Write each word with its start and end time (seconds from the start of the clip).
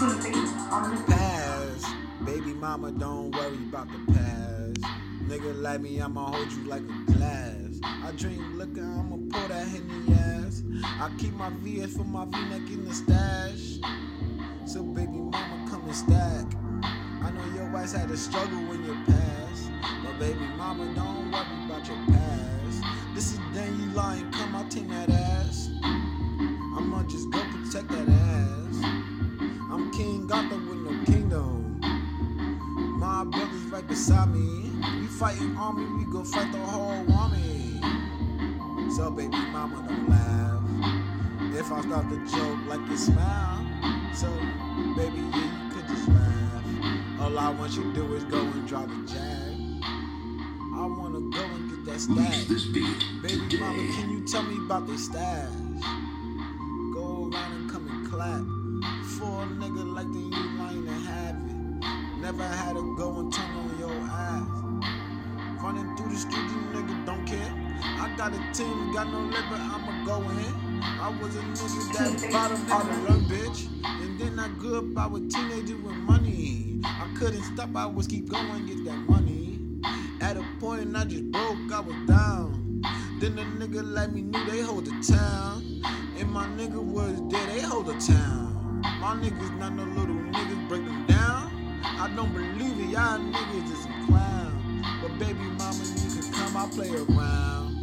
Past, 0.00 1.86
baby 2.24 2.54
mama, 2.54 2.90
don't 2.90 3.30
worry 3.32 3.58
about 3.68 3.86
the 3.92 4.12
past. 4.14 4.80
Nigga 5.24 5.60
like 5.60 5.82
me, 5.82 6.00
I'ma 6.00 6.32
hold 6.32 6.50
you 6.52 6.64
like 6.64 6.80
a 6.80 7.12
glass. 7.12 7.78
I 7.82 8.10
drink 8.16 8.40
liquor, 8.54 8.80
I'ma 8.80 9.18
pour 9.30 9.48
that 9.48 9.68
Henny 9.68 10.14
ass. 10.14 10.62
I 10.82 11.10
keep 11.18 11.34
my 11.34 11.50
VS 11.50 11.98
for 11.98 12.04
my 12.04 12.24
V-neck 12.24 12.70
in 12.70 12.86
the 12.88 12.94
stash. 12.94 13.78
So 14.64 14.82
baby 14.82 15.18
mama, 15.18 15.66
come 15.68 15.84
and 15.84 15.94
stack. 15.94 16.46
I 17.22 17.30
know 17.32 17.54
your 17.54 17.76
ass 17.76 17.92
had 17.92 18.10
a 18.10 18.16
struggle 18.16 18.72
in 18.72 18.82
your 18.82 18.96
past, 19.04 19.70
but 20.02 20.18
baby 20.18 20.46
mama, 20.56 20.86
don't 20.94 21.30
worry 21.30 21.64
about 21.66 21.86
your 21.86 21.98
past. 22.06 22.82
This 23.14 23.32
is 23.34 23.38
Daniel 23.52 23.90
Lion, 23.90 24.32
come 24.32 24.56
I'll 24.56 24.66
take 24.70 24.88
that 24.88 25.10
ass. 25.10 25.68
I'ma 25.84 27.02
just 27.02 27.28
go 27.28 27.38
protect 27.52 27.88
that 27.88 28.08
ass. 28.08 28.99
King 30.00 30.32
Arthur 30.32 30.56
with 30.56 30.78
no 30.78 31.04
kingdom. 31.04 31.78
My 32.98 33.22
brother's 33.22 33.64
right 33.70 33.86
beside 33.86 34.32
me. 34.32 34.72
We 34.98 35.06
fighting 35.08 35.54
army, 35.58 35.84
we 36.02 36.10
go 36.10 36.24
fight 36.24 36.50
the 36.52 36.58
whole 36.58 37.04
army. 37.12 37.80
So 38.96 39.10
baby 39.10 39.36
mama 39.52 39.84
don't 39.86 40.08
laugh. 40.08 41.54
If 41.54 41.70
I 41.70 41.82
start 41.82 42.08
to 42.08 42.16
joke 42.34 42.60
like 42.66 42.80
you 42.88 42.96
smile. 42.96 43.60
So 44.14 44.28
baby 44.96 45.20
yeah, 45.20 45.68
you 45.68 45.70
could 45.74 45.86
just 45.88 46.08
laugh. 46.08 46.64
All 47.20 47.38
I 47.38 47.50
want 47.50 47.76
you 47.76 47.82
to 47.82 47.92
do 47.92 48.14
is 48.14 48.24
go 48.24 48.38
and 48.40 48.66
drop 48.66 48.88
a 48.88 49.06
jag. 49.06 49.84
I 49.84 50.86
wanna 50.86 51.20
go 51.28 51.44
and 51.44 51.84
get 51.84 51.84
that 51.84 52.46
this 52.48 52.64
beat 52.72 53.04
Baby 53.20 53.58
mama, 53.60 53.76
today. 53.76 53.92
can 53.96 54.08
you 54.08 54.26
tell 54.26 54.44
me 54.44 54.56
about 54.64 54.86
they 54.86 54.96
stash? 54.96 55.52
Go 56.94 57.30
around 57.30 57.52
and 57.52 57.70
come 57.70 57.86
and 57.86 58.10
clap. 58.10 58.59
For 58.80 59.42
a 59.42 59.46
nigga 59.46 59.94
like 59.94 60.10
the 60.12 60.18
you 60.18 60.58
lying 60.58 60.86
to 60.86 60.92
have 60.92 61.36
it. 61.36 62.20
Never 62.20 62.44
had 62.44 62.74
to 62.76 62.96
go 62.96 63.20
and 63.20 63.32
turn 63.32 63.50
on 63.56 63.78
your 63.78 63.92
ass. 63.92 65.62
Running 65.62 65.96
through 65.96 66.10
the 66.12 66.16
street, 66.16 66.36
you 66.36 66.60
nigga 66.72 67.04
don't 67.04 67.26
care. 67.26 67.52
I 67.82 68.14
got 68.16 68.32
a 68.32 68.38
team, 68.54 68.92
got 68.94 69.08
no 69.08 69.20
liquor, 69.20 69.56
I'ma 69.56 70.04
go 70.06 70.22
in. 70.30 70.82
I 70.82 71.14
was 71.20 71.36
a 71.36 71.40
nigga 71.40 72.20
that 72.22 72.32
bottom 72.32 72.56
how 72.66 72.80
to 72.80 72.92
run, 73.00 73.20
bitch. 73.26 73.68
And 73.84 74.18
then 74.18 74.38
I 74.38 74.48
grew 74.48 74.78
up, 74.78 74.98
I 74.98 75.06
was 75.06 75.22
teenager 75.32 75.76
with 75.76 75.96
money. 75.96 76.80
I 76.84 77.08
couldn't 77.18 77.42
stop, 77.42 77.76
I 77.76 77.84
was 77.86 78.06
keep 78.06 78.30
going, 78.30 78.66
get 78.66 78.84
that 78.86 78.98
money. 79.08 79.58
At 80.22 80.38
a 80.38 80.44
point, 80.58 80.96
I 80.96 81.04
just 81.04 81.30
broke, 81.30 81.70
I 81.72 81.80
was 81.80 81.96
down. 82.06 82.82
Then 83.20 83.38
a 83.38 83.44
nigga 83.44 83.82
like 83.92 84.12
me 84.12 84.22
knew 84.22 84.50
they 84.50 84.62
hold 84.62 84.86
the 84.86 85.12
town. 85.12 85.82
And 86.18 86.30
my 86.30 86.46
nigga 86.46 86.82
was 86.82 87.20
there, 87.28 87.46
they 87.48 87.60
hold 87.60 87.86
the 87.86 87.94
town. 87.94 88.49
My 88.82 89.14
niggas 89.14 89.58
not 89.58 89.74
no 89.74 89.84
little 89.84 90.14
niggas, 90.16 90.68
break 90.68 90.84
them 90.84 91.06
down. 91.06 91.52
I 91.84 92.10
don't 92.16 92.32
believe 92.32 92.80
it, 92.80 92.90
y'all 92.90 93.18
niggas 93.18 93.72
is 93.72 93.82
some 93.84 94.06
clown. 94.06 94.82
But 95.02 95.18
baby 95.18 95.40
mama, 95.58 95.84
you 95.84 96.22
can 96.22 96.32
come, 96.32 96.56
I 96.56 96.68
play 96.70 96.90
around. 96.90 97.82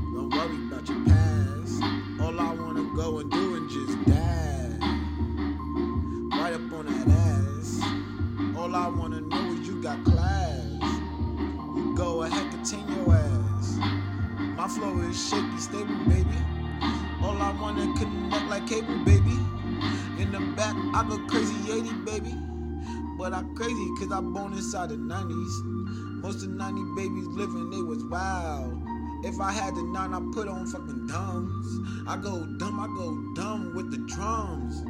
Don't 0.00 0.30
worry 0.30 0.56
about 0.68 0.88
your 0.88 1.04
past. 1.06 1.82
All 2.20 2.40
I 2.40 2.54
wanna 2.54 2.84
go 2.96 3.20
and 3.20 3.30
do 3.30 3.56
and 3.56 3.70
just 3.70 4.04
die. 4.06 4.78
Right 6.32 6.54
up 6.54 6.72
on 6.72 6.86
that 6.86 7.08
ass. 7.08 7.80
All 8.58 8.74
I 8.74 8.88
wanna 8.88 9.20
know 9.22 9.52
is 9.52 9.68
you 9.68 9.82
got 9.82 10.04
class. 10.04 10.82
You 11.76 11.94
go 11.96 12.22
ahead, 12.24 12.50
continue 12.50 12.96
your 13.04 13.14
ass. 13.14 13.78
My 14.56 14.68
flow 14.68 14.98
is 15.00 15.28
shaky, 15.30 15.58
stable, 15.58 15.96
baby. 16.08 16.38
All 17.22 17.38
I 17.40 17.52
wanna 17.60 17.92
connect 17.98 18.46
like 18.48 18.66
cable, 18.68 18.98
baby. 19.04 19.38
I 20.98 21.08
go 21.08 21.16
crazy 21.28 21.54
80, 21.70 21.92
baby. 22.04 22.34
But 23.16 23.32
I 23.32 23.44
crazy 23.54 23.88
cause 24.00 24.10
I 24.10 24.20
born 24.20 24.52
inside 24.52 24.88
the 24.88 24.96
90s. 24.96 25.62
Most 26.22 26.42
of 26.42 26.50
the 26.50 26.56
90 26.56 26.82
babies 26.96 27.26
living, 27.28 27.70
they 27.70 27.80
was 27.80 28.02
wild. 28.02 28.82
If 29.22 29.40
I 29.40 29.52
had 29.52 29.76
the 29.76 29.84
nine, 29.84 30.12
I 30.12 30.20
put 30.34 30.48
on 30.48 30.66
fucking 30.66 31.06
dumbs. 31.06 32.08
I 32.08 32.16
go 32.16 32.44
dumb, 32.58 32.80
I 32.80 32.88
go 32.88 33.14
dumb 33.36 33.76
with 33.76 33.92
the 33.92 33.98
drums. 34.12 34.82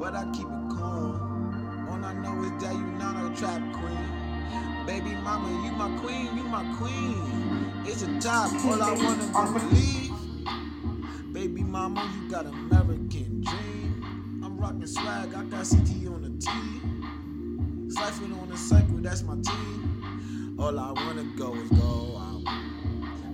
But 0.00 0.14
I 0.14 0.24
keep 0.32 0.46
it 0.46 0.78
calm. 0.78 1.86
All 1.90 2.02
I 2.02 2.14
know 2.14 2.42
is 2.44 2.62
that 2.62 2.72
you 2.72 2.86
not 2.96 3.20
a 3.20 3.36
trap 3.36 3.60
queen. 3.74 4.86
Baby 4.86 5.14
mama, 5.16 5.62
you 5.62 5.72
my 5.72 5.94
queen, 6.00 6.34
you 6.38 6.44
my 6.44 6.64
queen. 6.78 7.84
It's 7.84 8.00
a 8.00 8.18
top, 8.18 8.50
all 8.64 8.82
I 8.82 8.94
wanna 8.94 9.58
believe. 9.58 10.03
I 14.98 15.26
got 15.26 15.50
CT 15.50 16.06
on 16.06 16.22
the 16.22 16.30
T. 16.40 16.50
Cypher 17.94 18.24
on 18.24 18.48
the 18.48 18.56
cycle, 18.56 18.98
that's 18.98 19.22
my 19.22 19.34
team. 19.34 20.56
All 20.58 20.78
I 20.78 20.92
wanna 20.92 21.24
go 21.36 21.54
is 21.54 21.68
go 21.70 22.16
out. 22.16 22.42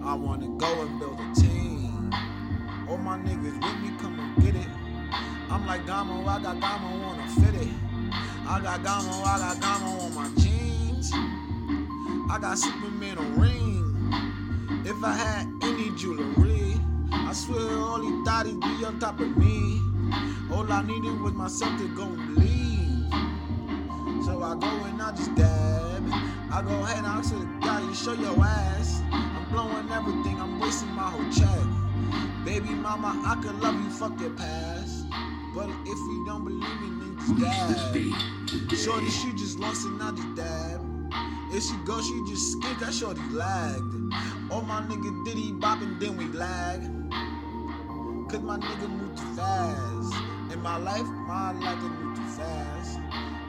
I 0.02 0.14
wanna 0.14 0.48
go 0.56 0.82
and 0.82 0.98
build 0.98 1.20
a 1.20 1.34
team. 1.34 2.10
All 2.88 2.96
my 2.96 3.18
niggas 3.18 3.54
with 3.54 3.82
me, 3.82 3.90
come 4.00 4.18
and 4.18 4.42
get 4.42 4.56
it. 4.56 4.68
I'm 5.50 5.66
like 5.66 5.84
Gamo, 5.86 6.26
I 6.26 6.42
got 6.42 6.56
Gamo 6.56 7.04
on 7.04 7.20
a 7.20 7.28
fit 7.28 7.54
it. 7.60 7.68
I 8.48 8.60
got 8.62 8.80
Gamo, 8.82 9.24
I 9.24 9.38
got 9.38 9.56
Gamo 9.56 10.02
on 10.04 10.14
my 10.14 10.30
jeans. 10.40 11.12
I 12.30 12.38
got 12.40 12.58
Superman 12.58 13.18
on 13.18 13.38
ring. 13.38 14.82
If 14.86 15.02
I 15.04 15.12
had 15.12 15.46
any 15.62 15.90
jewelry, 15.96 16.80
I 17.12 17.32
swear 17.34 17.76
all 17.78 18.00
these 18.00 18.26
thotties 18.26 18.60
be 18.60 18.84
on 18.84 18.98
top 18.98 19.20
of 19.20 19.36
me. 19.36 19.89
All 20.60 20.70
I 20.70 20.82
needed 20.82 21.18
was 21.22 21.32
myself 21.32 21.78
to 21.78 21.88
go 21.96 22.02
and 22.02 22.36
leave. 22.36 23.10
So 24.26 24.42
I 24.42 24.54
go 24.60 24.68
and 24.84 25.00
I 25.00 25.10
just 25.12 25.34
dab. 25.34 26.04
I 26.52 26.60
go 26.60 26.84
ahead 26.84 26.98
and 26.98 27.06
I 27.06 27.22
say, 27.22 27.36
the 27.36 27.60
guy, 27.62 27.80
you 27.80 27.94
show 27.94 28.12
your 28.12 28.38
ass. 28.44 29.00
I'm 29.10 29.48
blowing 29.48 29.90
everything, 29.90 30.38
I'm 30.38 30.60
wasting 30.60 30.90
my 30.90 31.08
whole 31.08 31.24
check. 31.32 31.64
Baby 32.44 32.74
mama, 32.74 33.22
I 33.24 33.40
could 33.40 33.58
love 33.58 33.74
you, 33.82 33.88
fuck 33.88 34.20
your 34.20 34.36
past. 34.36 35.06
But 35.54 35.70
if 35.86 35.98
you 35.98 36.24
don't 36.26 36.44
believe 36.44 36.78
me, 36.82 36.88
then 37.00 37.16
just 37.16 37.40
dab. 37.40 38.78
Shorty, 38.78 39.08
she 39.08 39.32
just 39.32 39.58
lost 39.58 39.86
and 39.86 40.02
I 40.02 40.10
just 40.10 40.34
dab. 40.34 40.82
If 41.52 41.62
she 41.62 41.76
go, 41.86 42.02
she 42.02 42.22
just 42.28 42.52
skip, 42.52 42.78
that 42.80 42.92
shorty 42.92 43.22
lagged. 43.30 43.94
All 44.52 44.60
my 44.60 44.82
nigga 44.82 45.24
did 45.24 45.38
he 45.38 45.52
bop 45.52 45.80
and 45.80 45.98
then 45.98 46.18
we 46.18 46.26
lag. 46.26 46.82
Cause 48.28 48.40
my 48.40 48.58
nigga 48.58 48.90
move 48.90 49.16
too 49.16 49.34
fast. 49.34 50.39
In 50.52 50.60
my 50.62 50.78
life, 50.78 51.06
my 51.06 51.52
it 51.52 51.80
move 51.80 52.16
too 52.16 52.24
fast. 52.24 52.98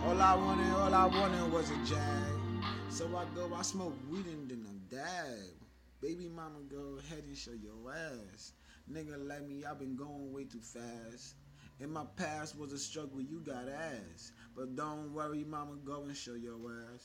All 0.05 0.21
I 0.21 0.35
wanted, 0.35 0.71
all 0.73 0.93
I 0.93 1.05
wanted 1.07 1.51
was 1.51 1.71
a 1.71 1.75
jag. 1.83 2.63
So 2.89 3.07
I 3.17 3.25
go, 3.33 3.51
I 3.55 3.63
smoke 3.63 3.95
weed 4.11 4.27
and 4.27 4.47
then 4.47 4.67
I 4.69 4.93
dab. 4.93 5.61
Baby 5.99 6.29
mama, 6.29 6.59
go 6.69 6.99
ahead 6.99 7.23
and 7.23 7.35
show 7.35 7.53
your 7.53 7.91
ass. 7.91 8.53
Nigga 8.91 9.27
like 9.27 9.47
me, 9.47 9.63
i 9.65 9.73
been 9.73 9.95
going 9.95 10.31
way 10.31 10.43
too 10.43 10.59
fast. 10.59 11.35
In 11.79 11.91
my 11.91 12.05
past 12.17 12.55
was 12.59 12.71
a 12.71 12.77
struggle, 12.77 13.19
you 13.19 13.39
got 13.39 13.67
ass. 13.67 14.31
But 14.55 14.75
don't 14.75 15.11
worry, 15.11 15.43
mama, 15.43 15.77
go 15.83 16.03
and 16.03 16.15
show 16.15 16.35
your 16.35 16.59
ass. 16.93 16.99